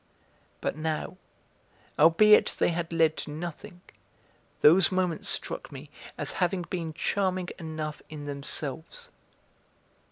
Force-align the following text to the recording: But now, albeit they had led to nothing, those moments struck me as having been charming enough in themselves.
But 0.61 0.75
now, 0.75 1.17
albeit 1.99 2.55
they 2.57 2.69
had 2.69 2.91
led 2.91 3.17
to 3.17 3.29
nothing, 3.29 3.81
those 4.61 4.91
moments 4.91 5.29
struck 5.29 5.71
me 5.71 5.91
as 6.17 6.31
having 6.41 6.63
been 6.63 6.91
charming 6.95 7.49
enough 7.59 8.01
in 8.09 8.25
themselves. 8.25 9.09